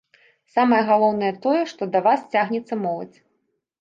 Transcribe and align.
Самае 0.53 0.79
галоўнае 0.91 1.29
тое, 1.45 1.59
што 1.75 1.91
да 1.97 2.03
вас 2.07 2.27
цягнецца 2.37 2.83
моладзь! 2.85 3.17